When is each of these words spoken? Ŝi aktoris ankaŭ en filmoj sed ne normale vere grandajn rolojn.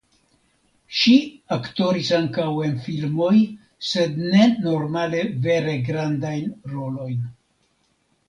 Ŝi 0.99 1.11
aktoris 1.55 2.07
ankaŭ 2.19 2.47
en 2.69 2.79
filmoj 2.85 3.35
sed 3.89 4.17
ne 4.31 4.47
normale 4.63 5.21
vere 5.45 5.75
grandajn 5.91 6.49
rolojn. 6.73 7.21